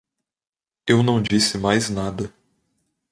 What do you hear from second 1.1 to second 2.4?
disse mais nada.